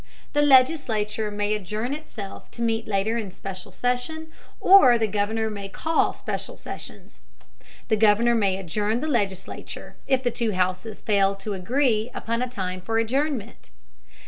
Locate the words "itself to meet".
1.93-2.87